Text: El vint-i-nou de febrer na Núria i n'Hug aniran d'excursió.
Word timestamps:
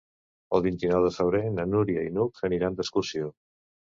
El 0.59 0.63
vint-i-nou 0.67 1.03
de 1.07 1.11
febrer 1.17 1.41
na 1.57 1.67
Núria 1.73 2.05
i 2.07 2.13
n'Hug 2.15 2.43
aniran 2.49 2.79
d'excursió. 2.79 3.29